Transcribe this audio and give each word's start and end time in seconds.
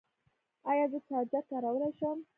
ایا 0.69 0.85
زه 0.91 0.99
چارجر 1.07 1.43
کارولی 1.49 1.91
شم؟ 1.99 2.17